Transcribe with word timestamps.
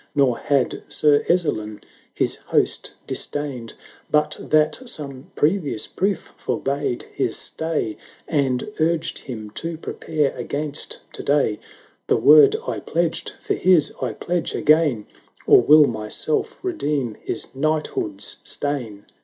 Nor 0.15 0.39
had 0.39 0.81
Sir 0.89 1.23
Ezzelin 1.29 1.79
his 2.11 2.37
host 2.37 2.95
disdained, 3.05 3.75
But 4.09 4.35
that 4.39 4.89
some 4.89 5.29
previous 5.35 5.85
proof 5.85 6.33
forbade 6.37 7.03
his 7.13 7.37
stay, 7.37 7.97
And 8.27 8.67
urged 8.79 9.19
him 9.19 9.51
to 9.51 9.77
prepare 9.77 10.35
against 10.35 11.01
to 11.13 11.21
day; 11.21 11.59
The 12.07 12.17
word 12.17 12.55
I 12.67 12.79
pledged 12.79 13.33
for 13.43 13.53
his 13.53 13.93
I 14.01 14.13
pledge 14.13 14.55
again, 14.55 15.05
Or 15.45 15.61
will 15.61 15.85
myself 15.85 16.57
redeem 16.63 17.13
his 17.23 17.53
knighthood's 17.53 18.37
stain." 18.41 19.05